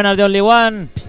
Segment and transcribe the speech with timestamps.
[0.00, 0.99] Buenas de Only One.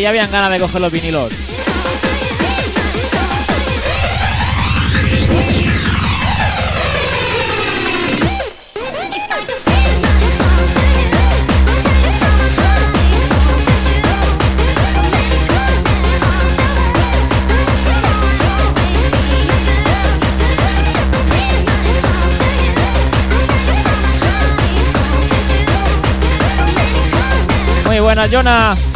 [0.00, 1.32] Ya habían ganas de coger los vinilos.
[27.86, 28.95] Muy buenas, Jonah.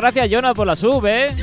[0.00, 1.34] Gracias, Jonah, por la sub, ¿eh?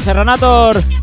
[0.00, 1.01] Serranator.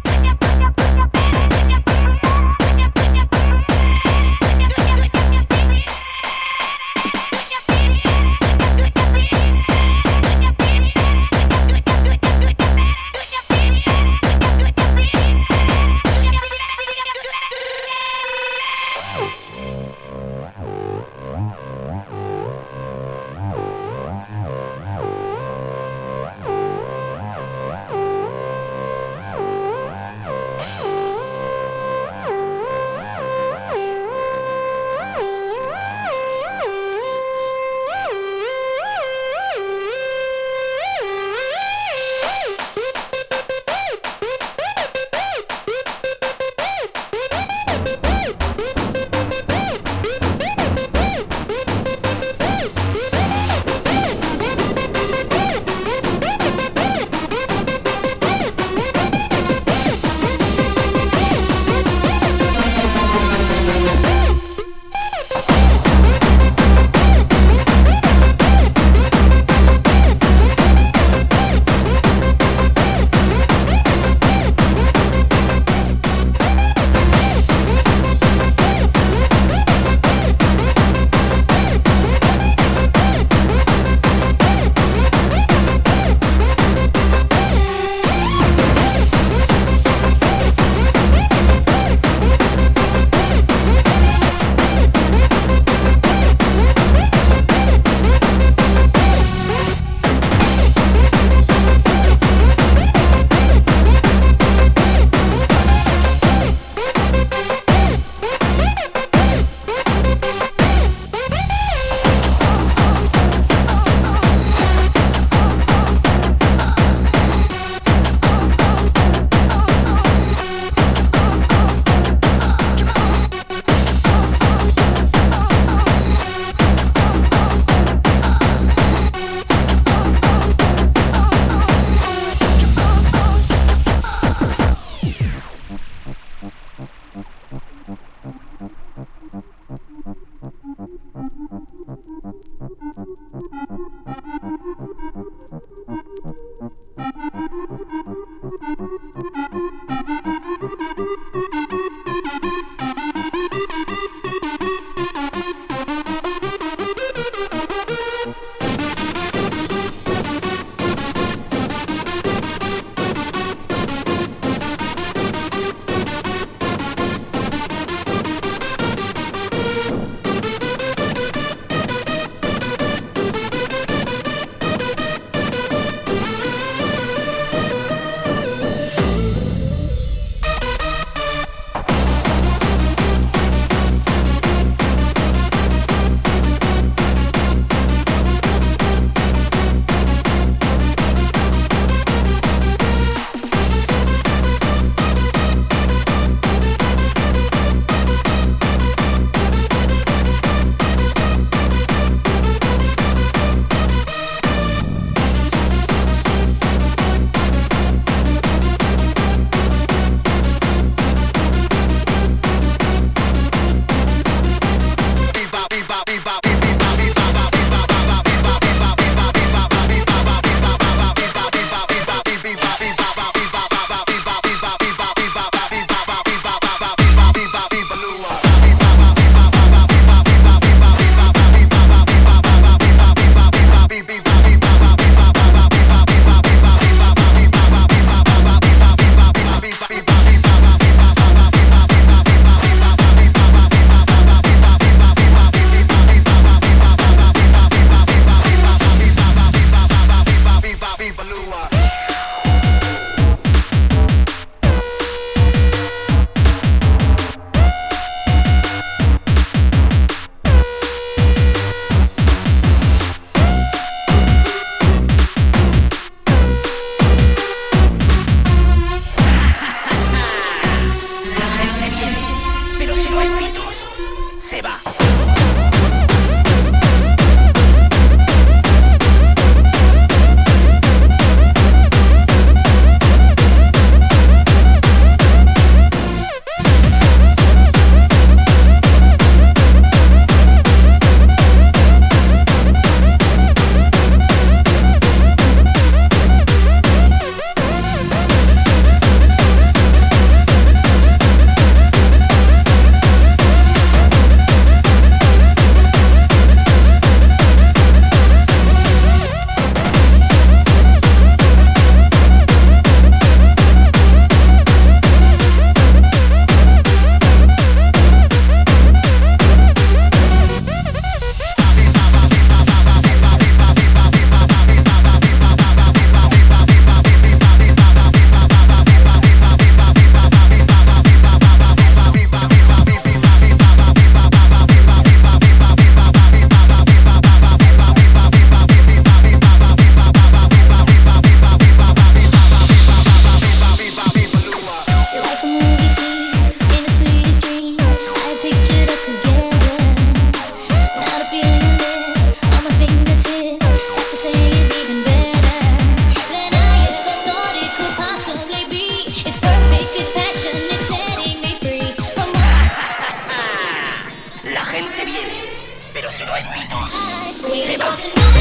[367.90, 368.39] Muy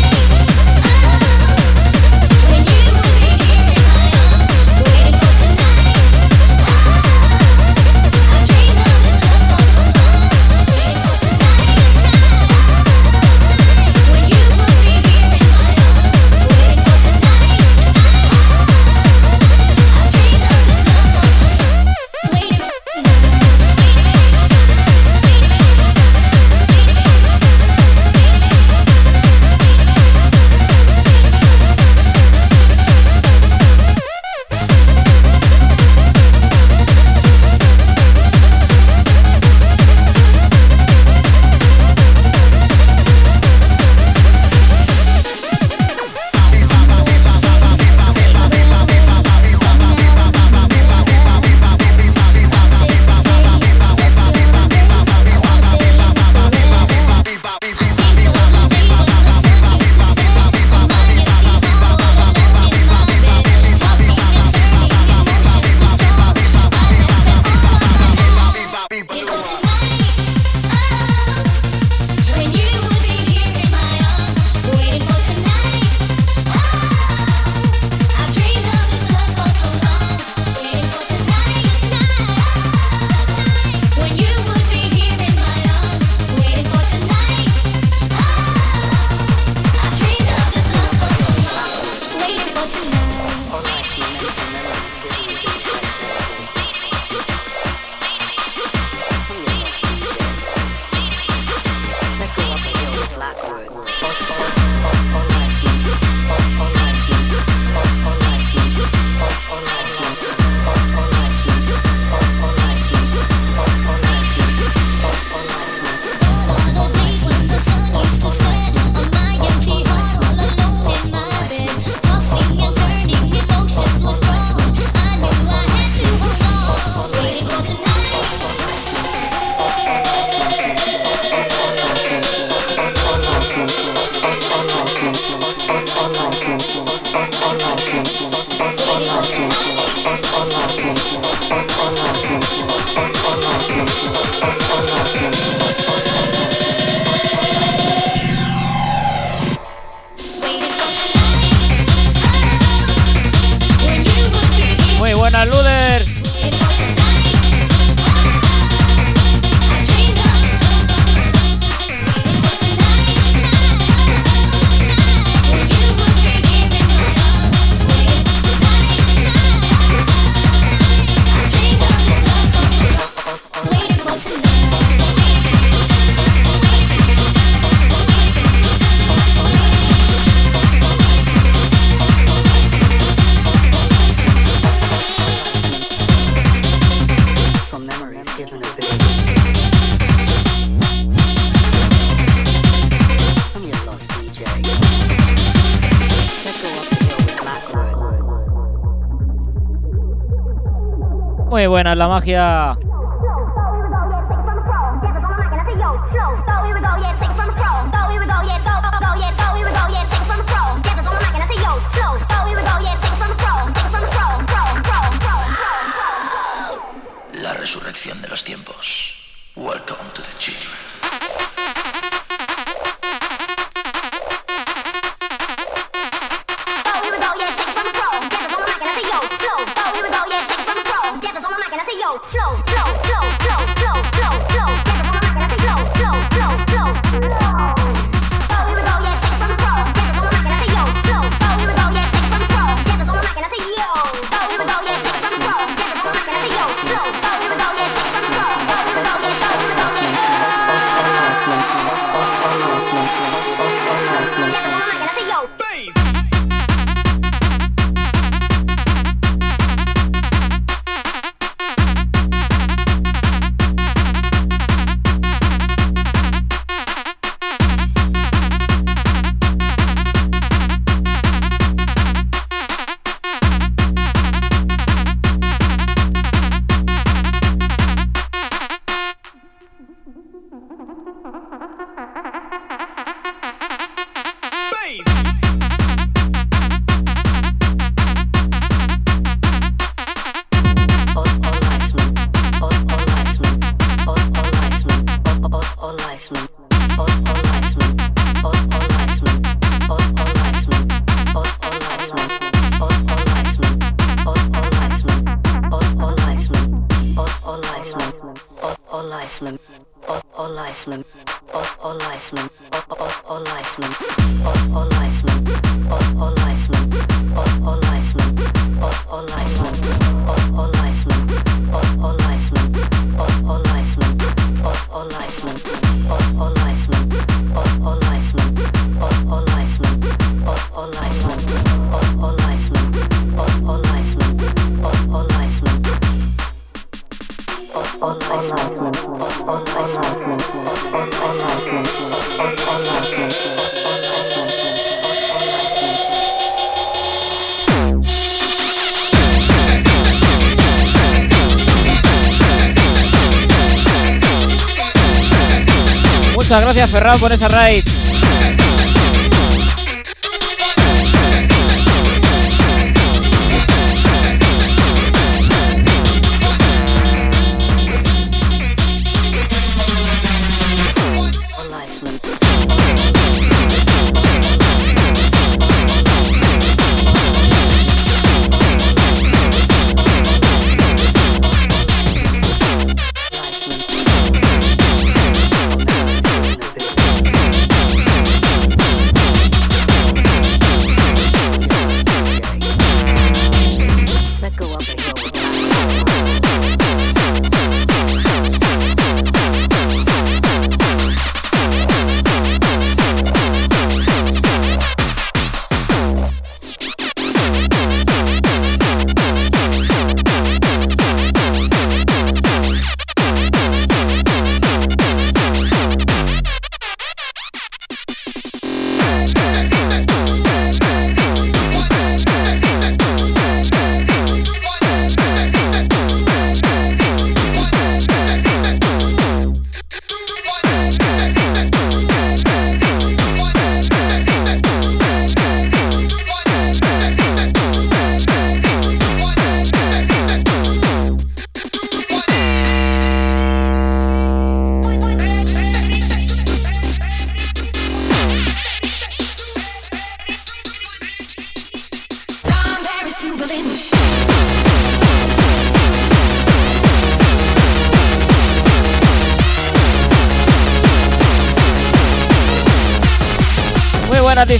[357.18, 357.87] por esa raid.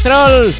[0.09, 0.58] Distrol.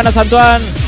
[0.00, 0.79] Buenas, Antoine.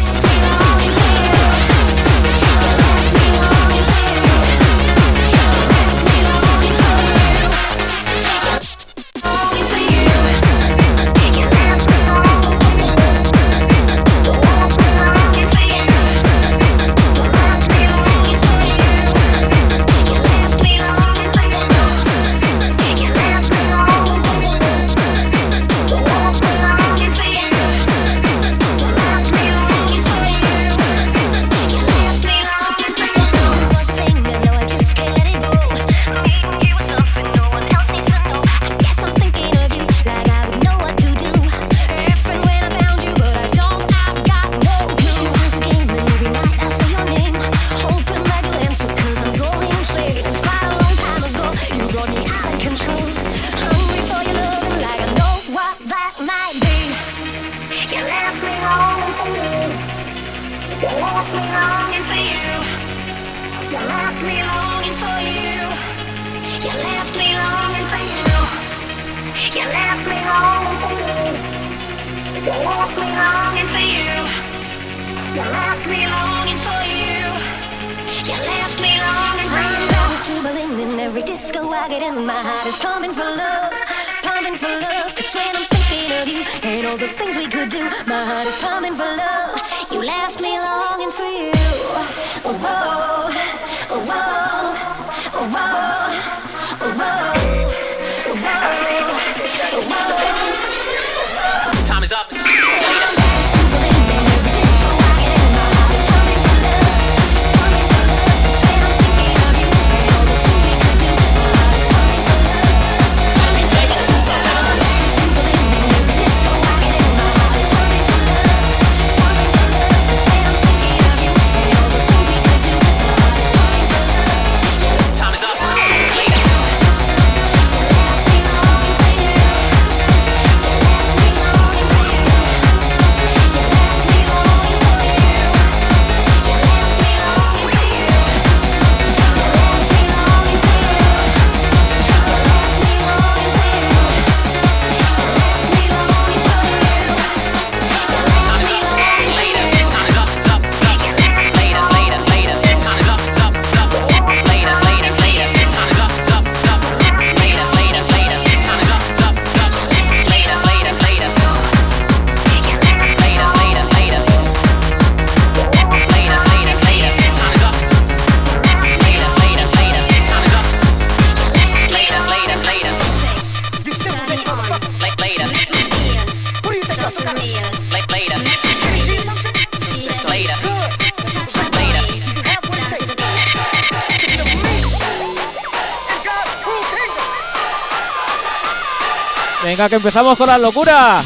[189.72, 191.16] Venga, que empezamos con la locura.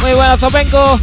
[0.00, 0.98] Muy buenas, Zopenco.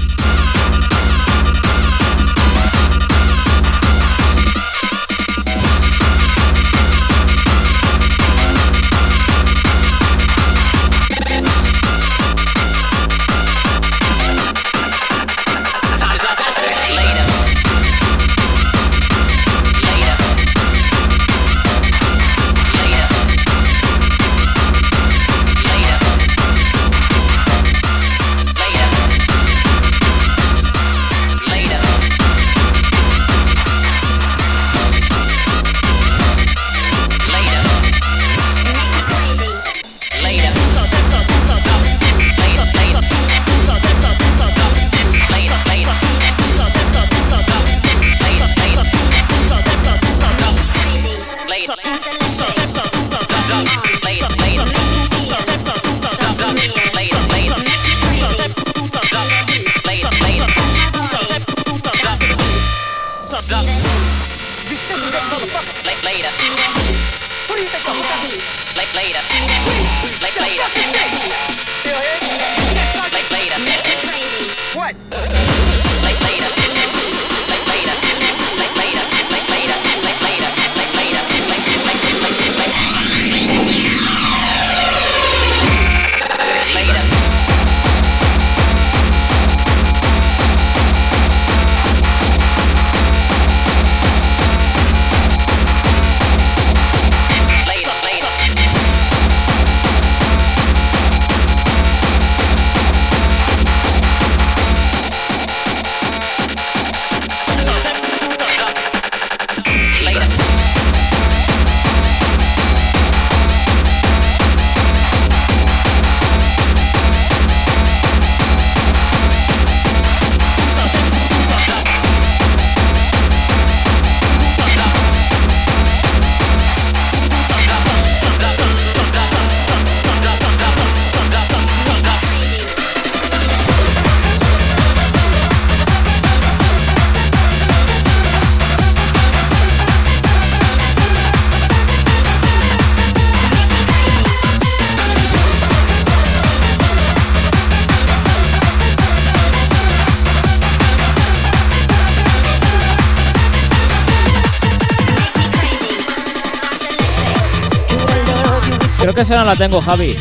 [159.45, 160.15] La tengo, Javi.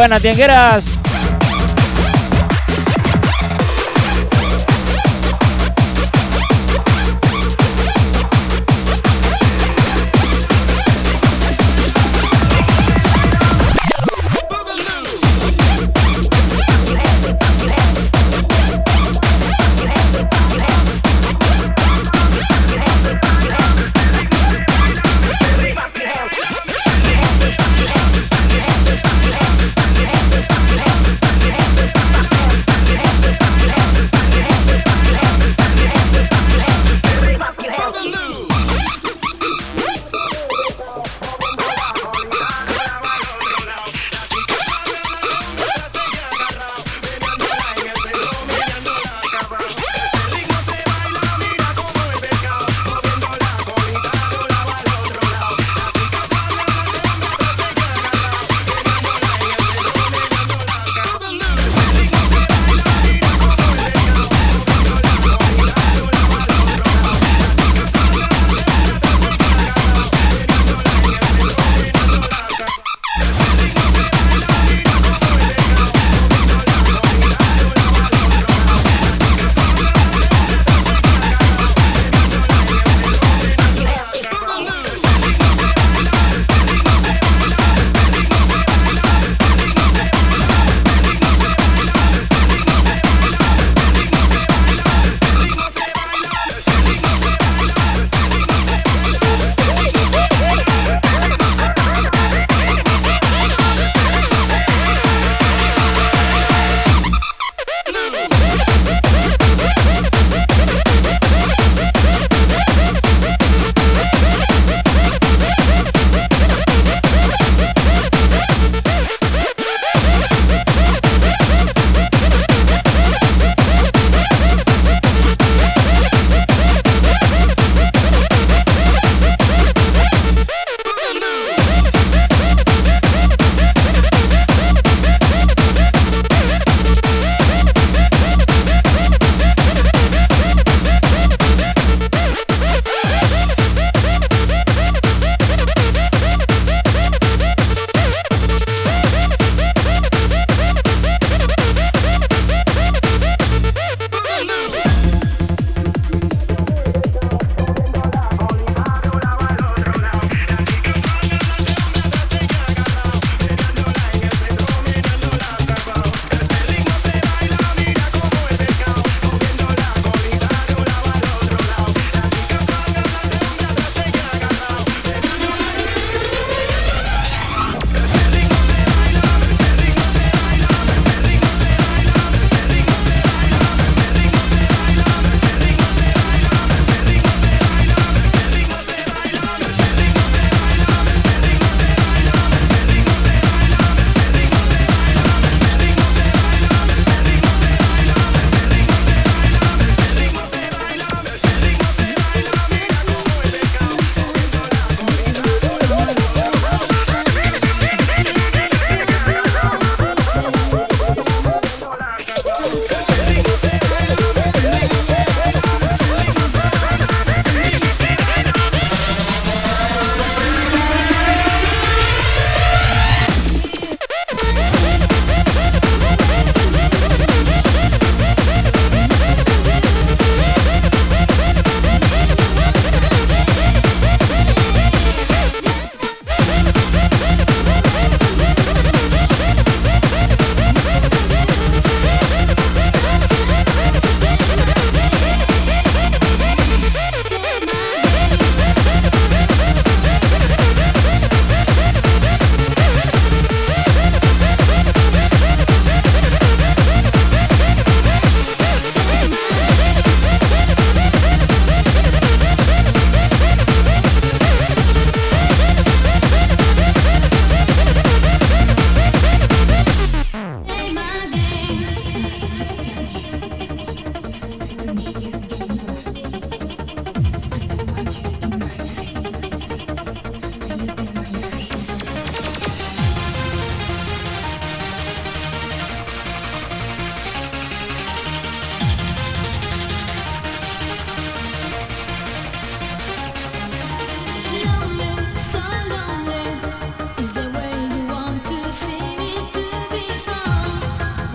[0.00, 0.99] Muy buena,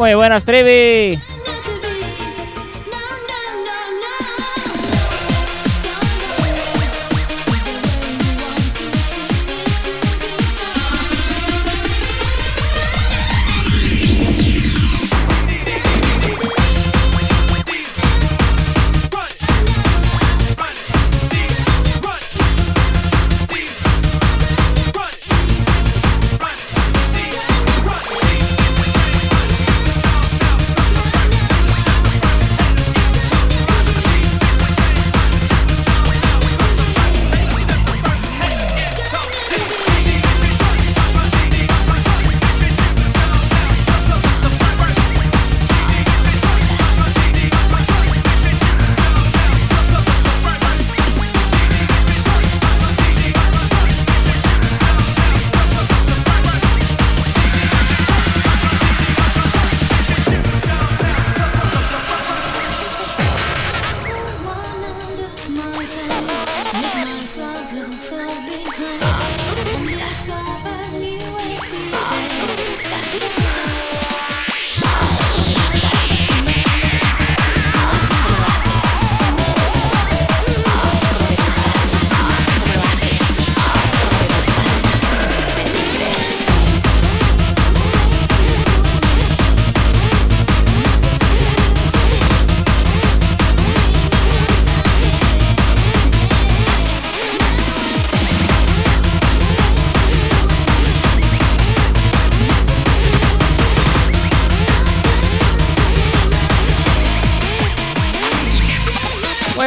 [0.05, 1.17] Muy buenas, Trevi.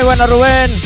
[0.09, 0.77] Muy bueno, Rubén.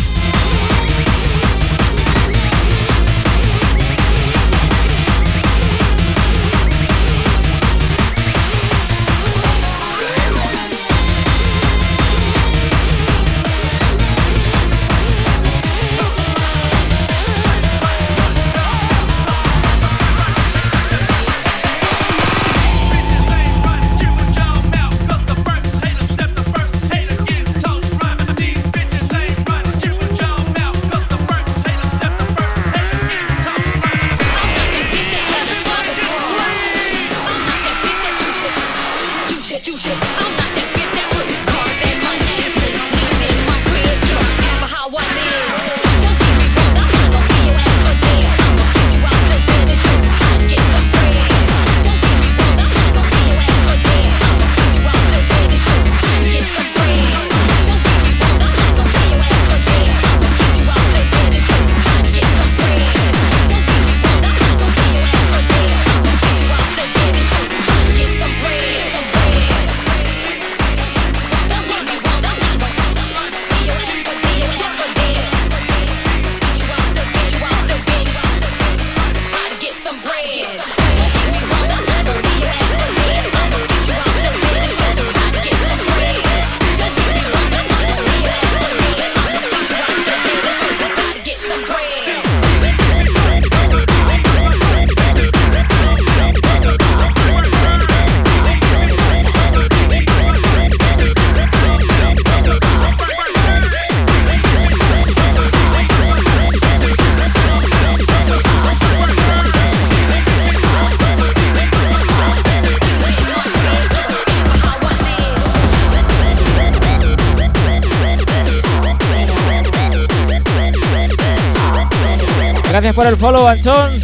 [122.94, 124.01] Por el follow, Anchón.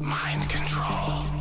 [0.00, 1.33] Mind control.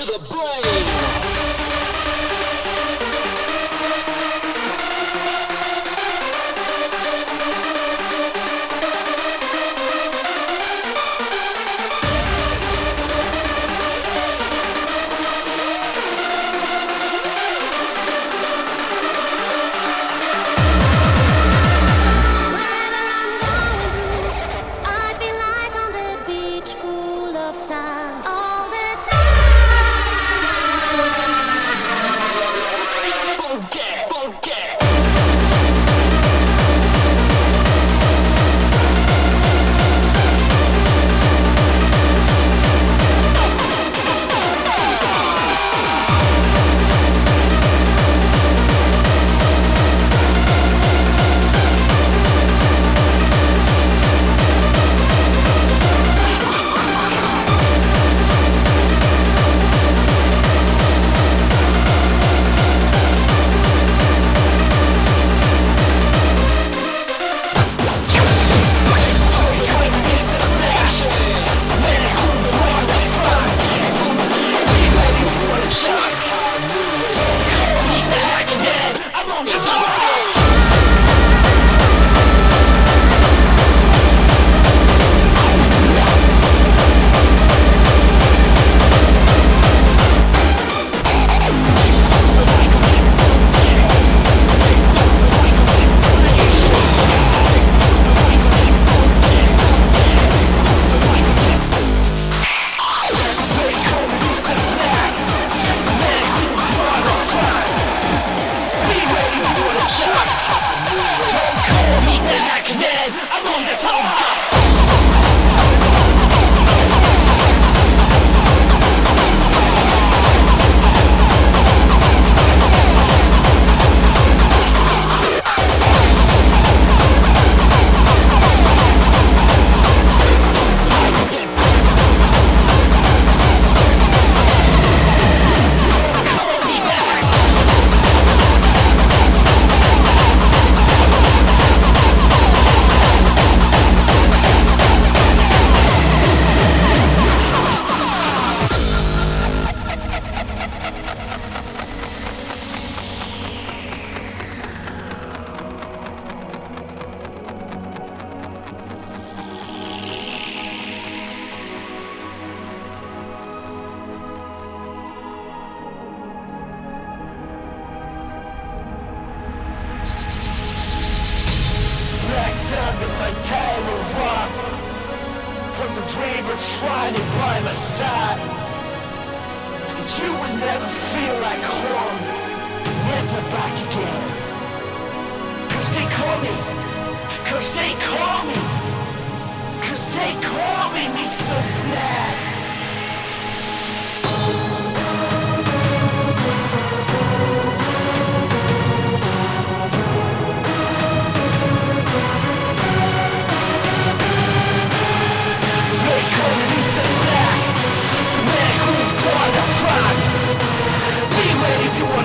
[0.00, 0.89] To the brain.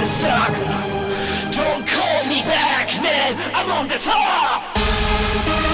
[0.05, 0.53] suck.
[1.51, 3.35] Don't call me back, man.
[3.55, 5.64] I'm on the top.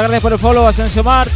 [0.00, 1.28] Muchas gracias por el follow, Asensio Mar.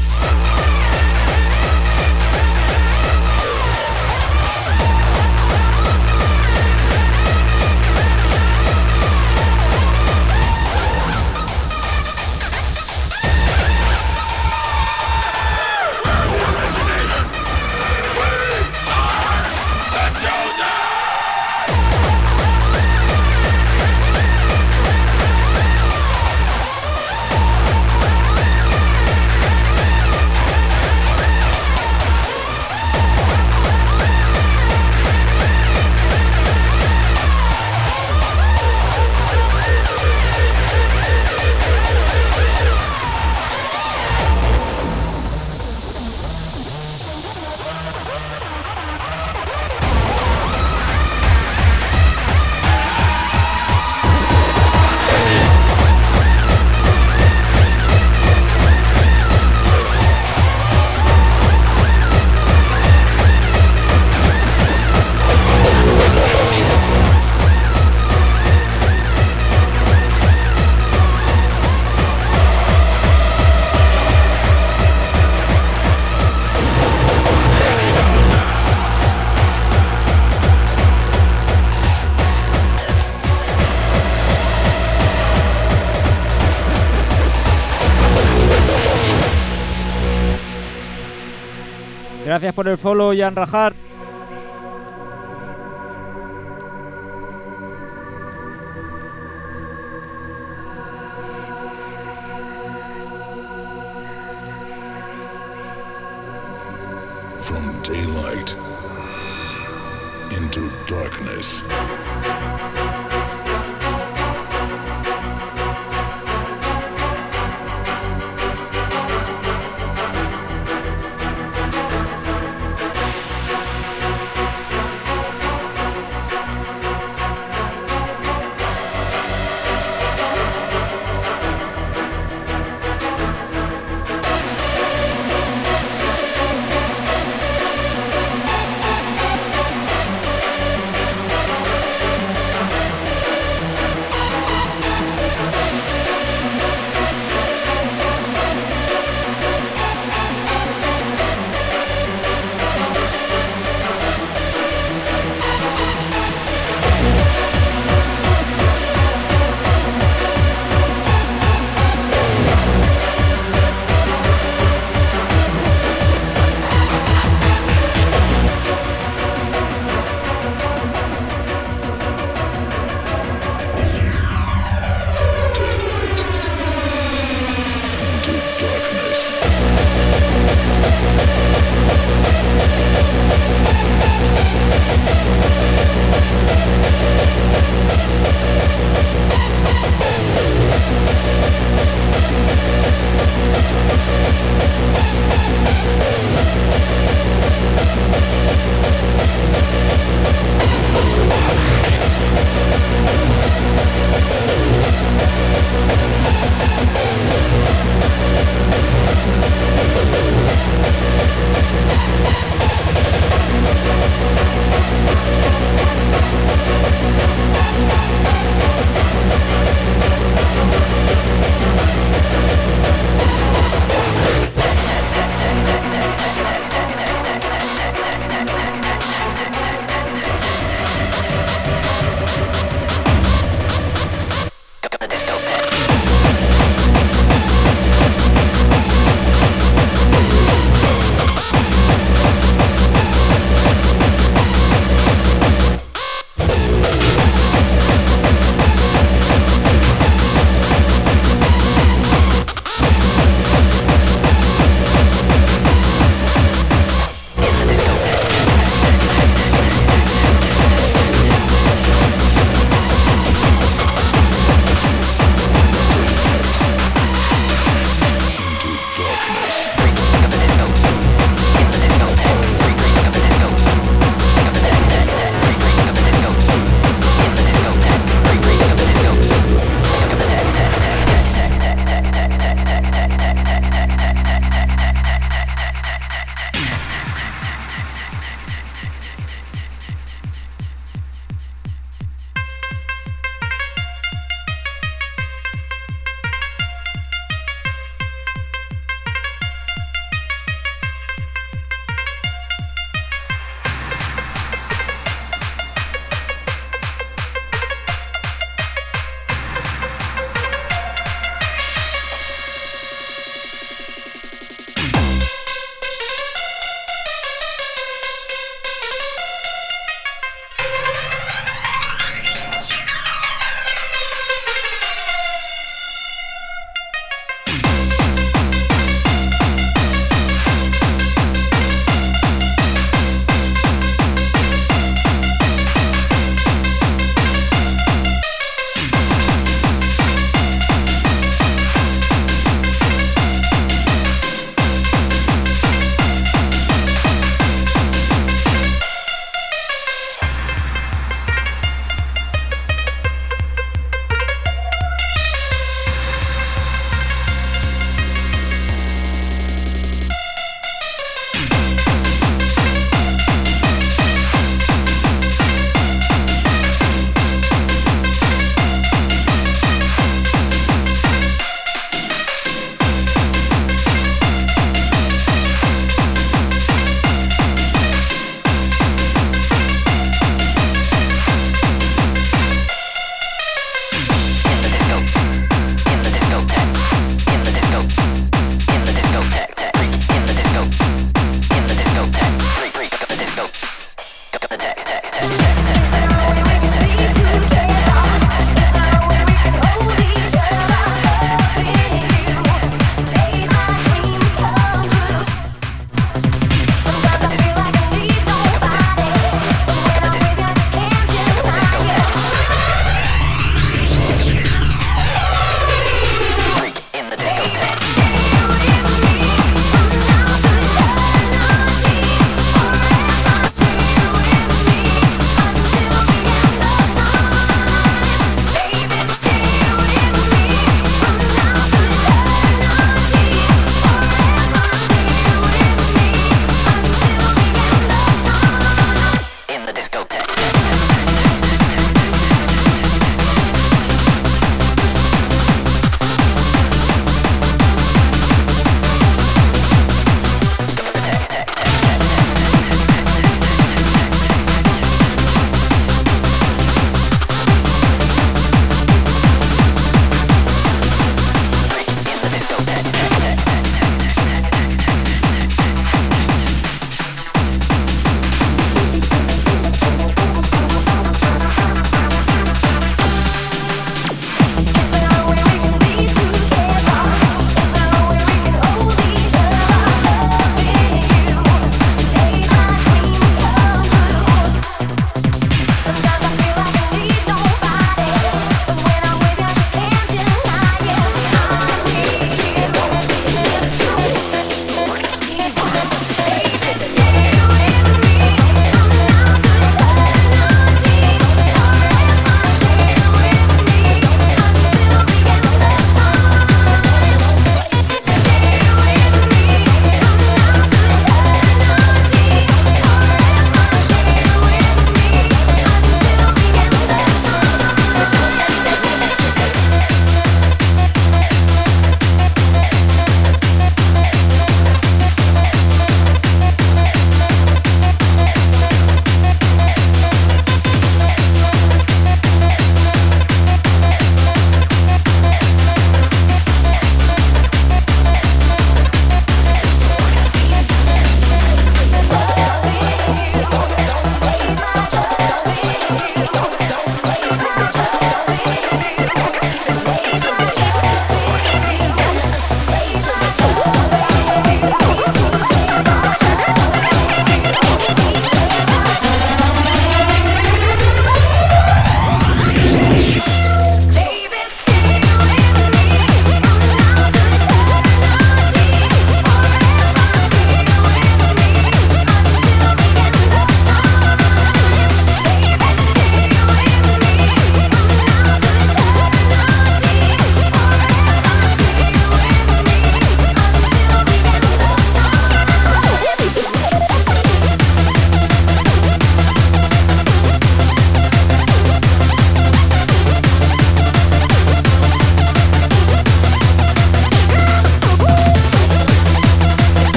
[92.45, 93.73] Gracias por el follow, Jan Rajar.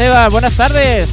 [0.00, 1.09] Esa Seba, buenas tardes.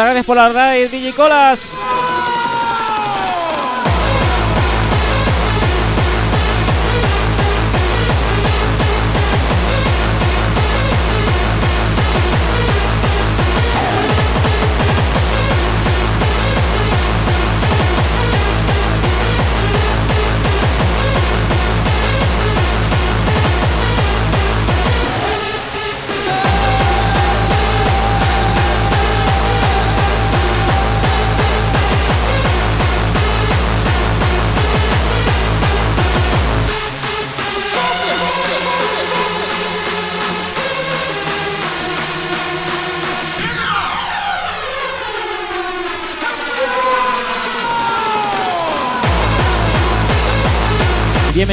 [0.00, 1.74] Muchas gracias por la radio, DJ Colas.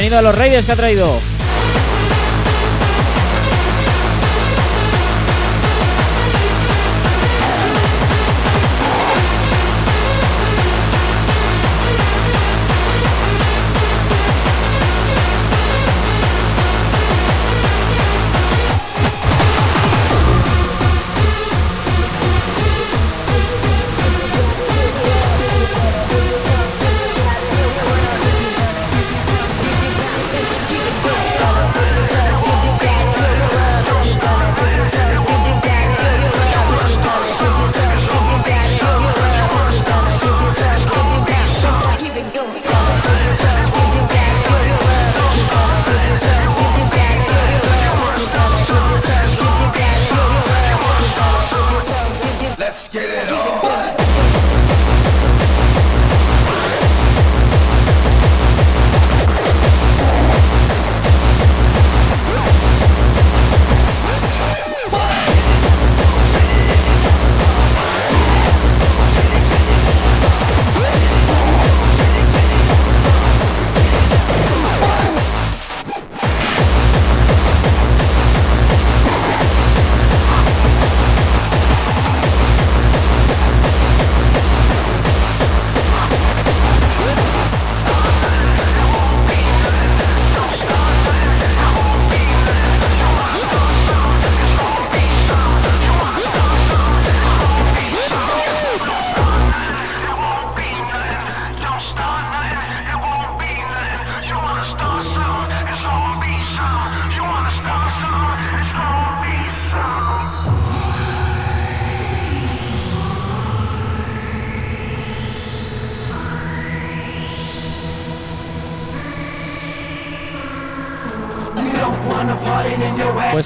[0.08, 1.37] Bienvenido a los Raiders que ha traído.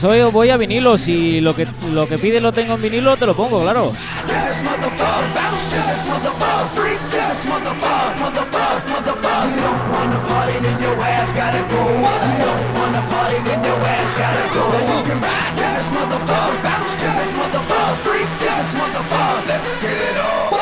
[0.02, 0.98] pues hoy voy a vinilo.
[0.98, 3.92] Si lo que, lo que pides lo tengo en vinilo, te lo pongo, claro.
[19.48, 20.61] Let's get it.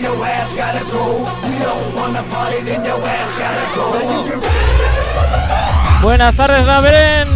[0.00, 1.26] your ass gotta go.
[1.42, 2.22] We don't wanna
[2.84, 3.86] your ass gotta go.
[6.02, 7.28] Buenas tardes, Raven.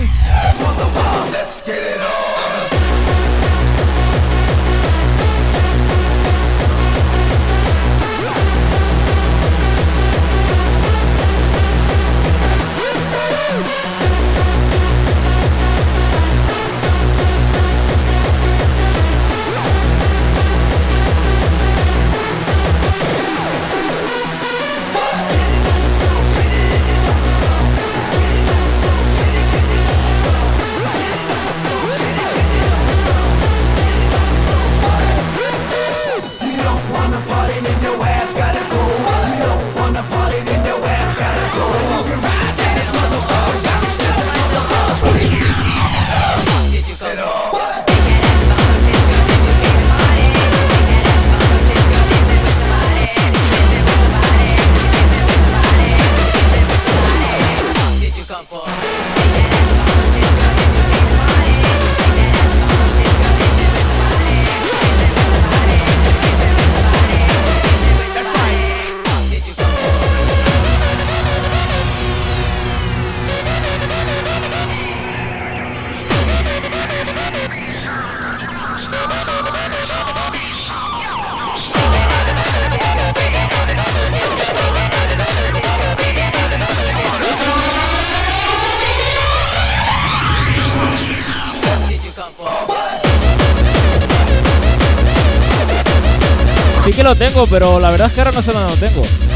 [97.10, 99.29] lo tengo, pero la verdad es que ahora no sé dónde lo tengo.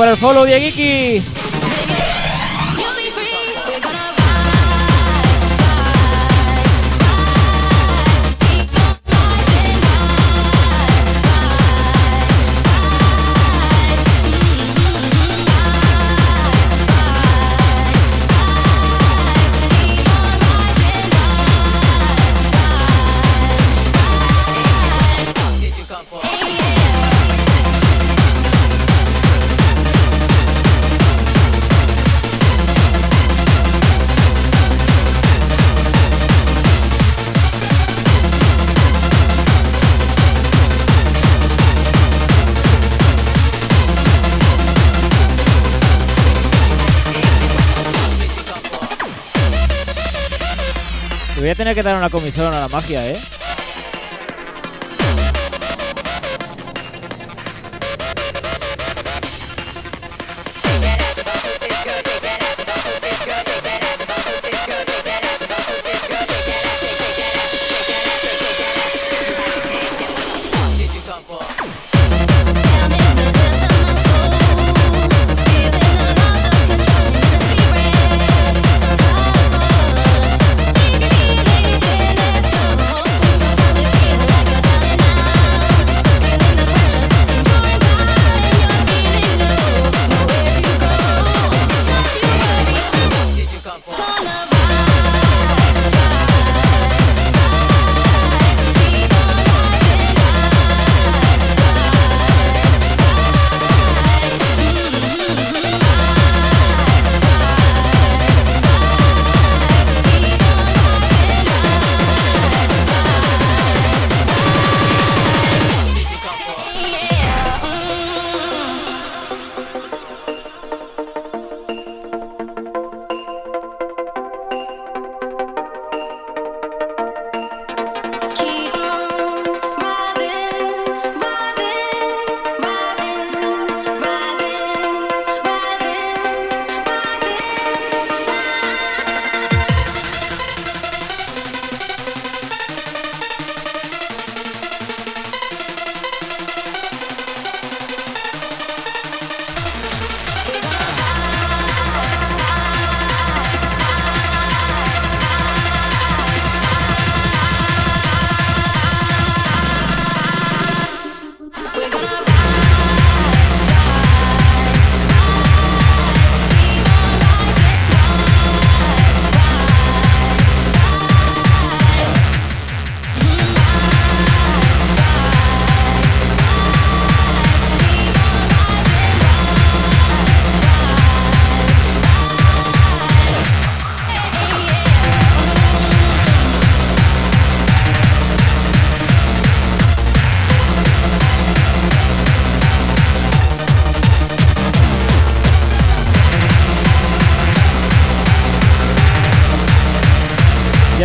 [0.00, 1.49] por el follow, Dieguiki.
[51.60, 53.20] tener que dar una comisión a la magia, ¿eh?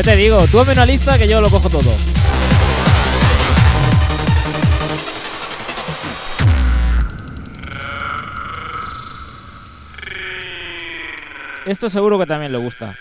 [0.06, 1.92] te digo, tú hazme una lista que yo lo cojo todo.
[11.66, 12.94] Esto seguro que también le gusta.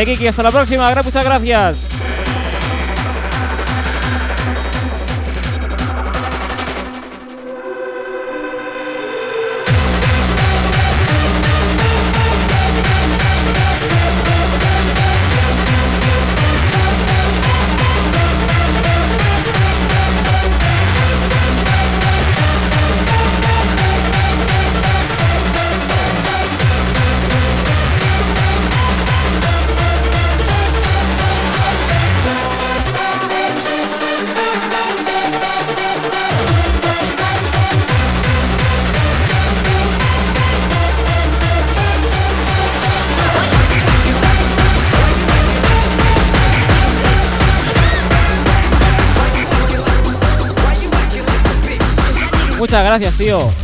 [0.00, 0.28] X.
[0.28, 0.94] Hasta la próxima.
[0.94, 1.97] Muchas gracias.
[52.68, 53.57] Muchas gracias, tío.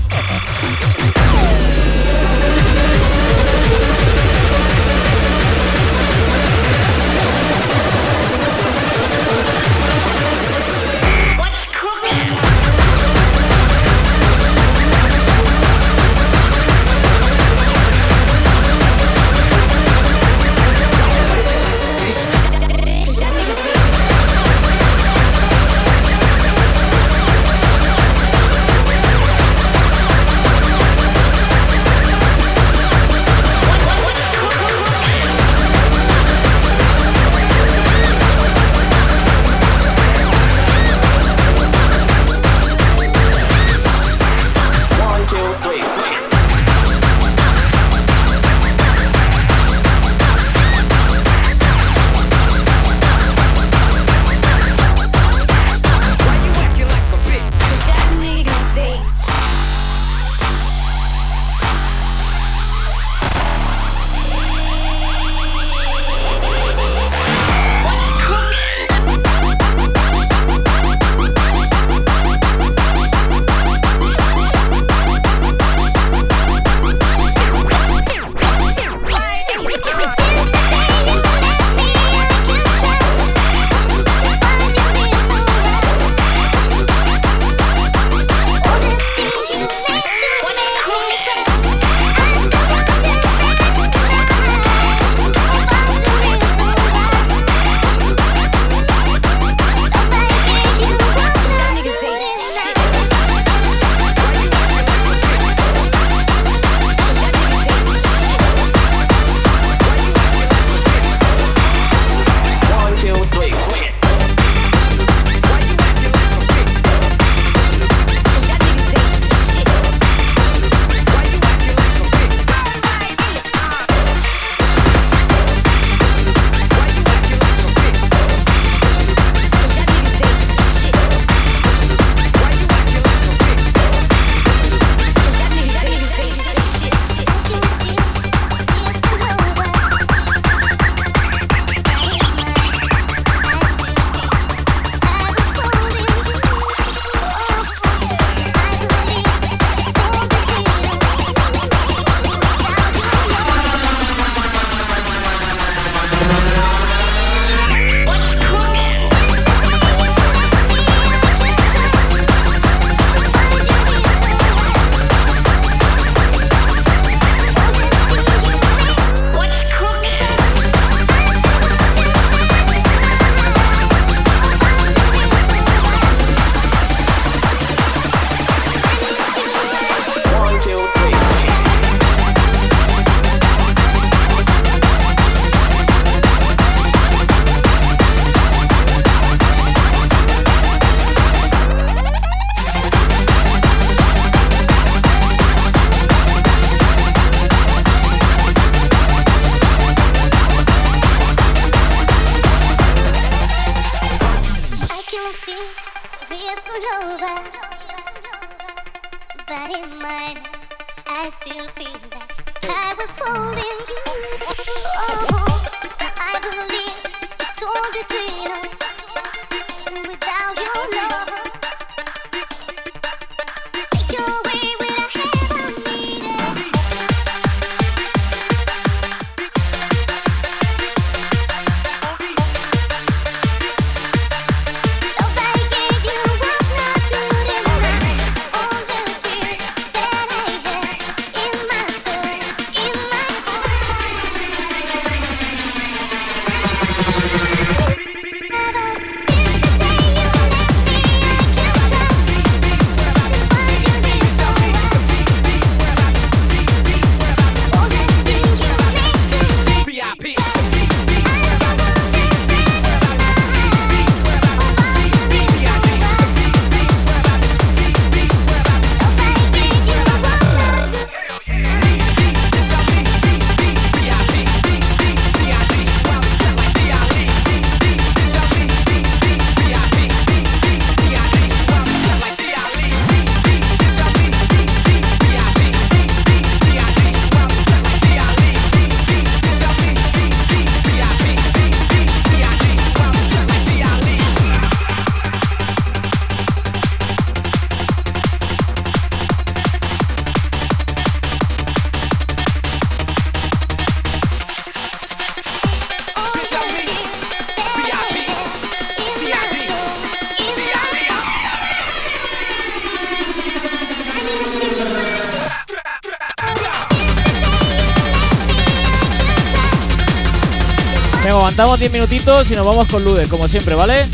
[321.84, 324.08] 10 minutitos y nos vamos con Lude, como siempre, ¿vale?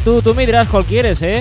[0.00, 1.40] Tú, tú me dirás cuál quieres, ¿eh?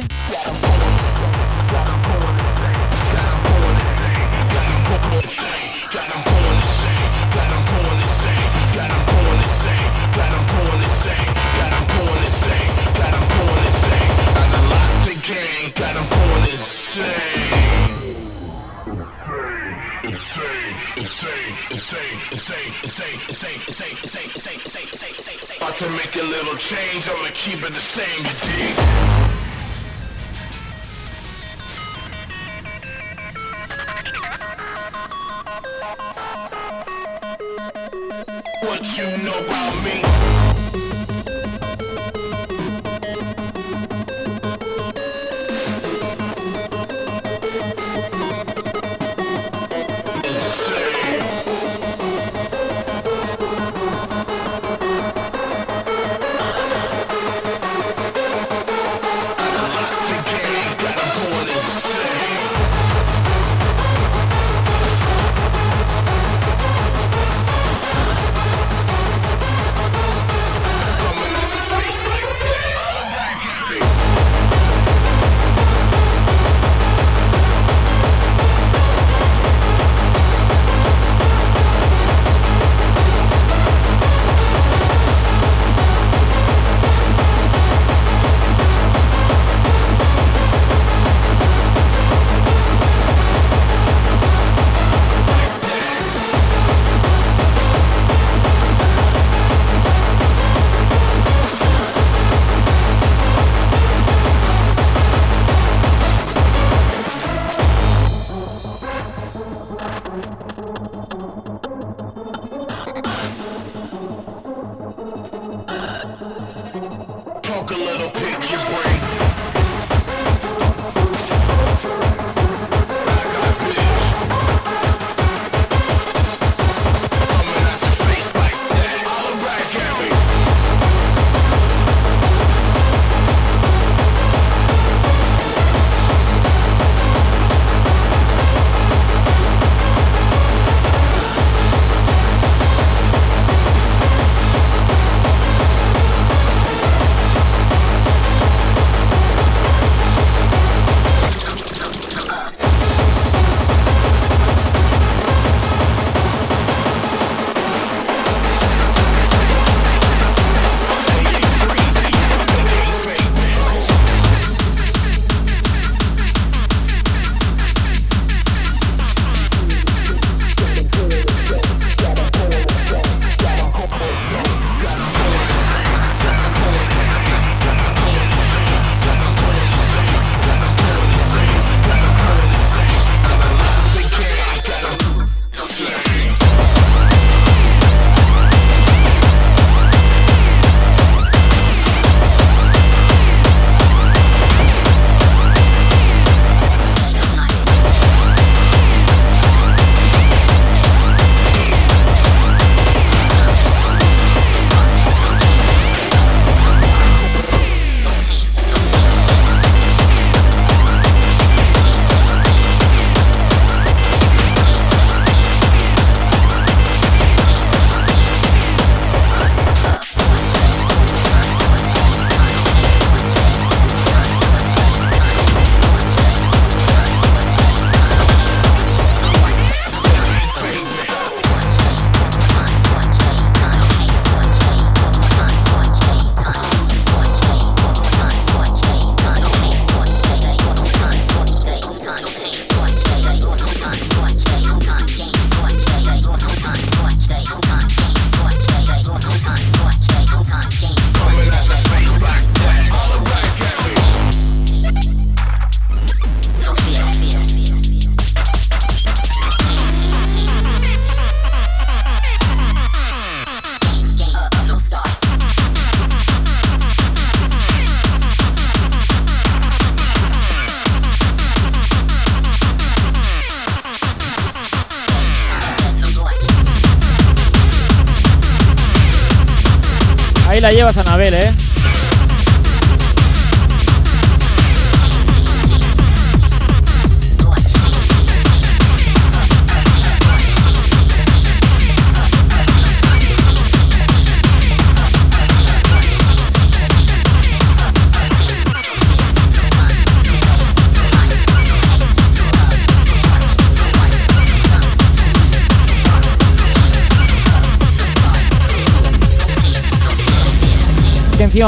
[280.98, 281.34] Anabel,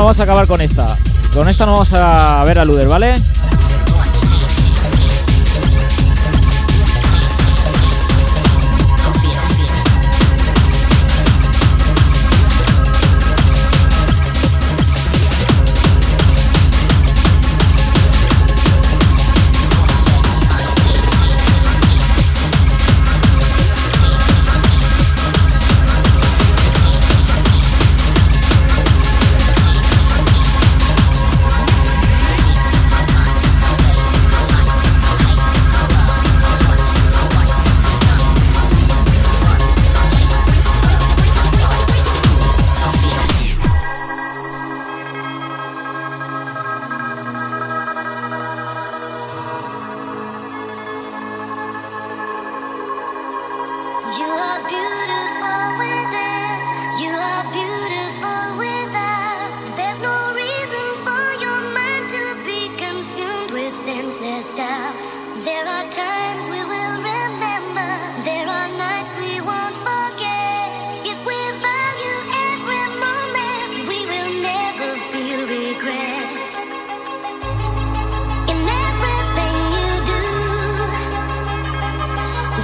[0.02, 0.98] vamos a acabar con esta.
[1.34, 3.22] Con esta no vamos a ver a Luder, ¿vale?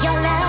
[0.04, 0.47] Your love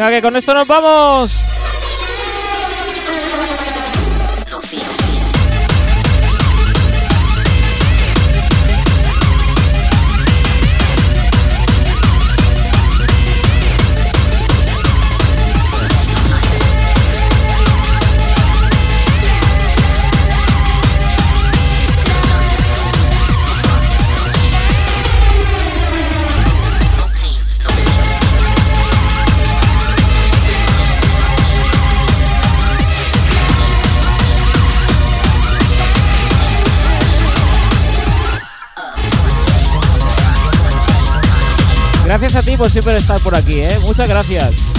[0.00, 1.49] Venga, que con esto nos vamos.
[42.10, 43.78] Gracias a ti por siempre estar por aquí, ¿eh?
[43.86, 44.69] Muchas gracias.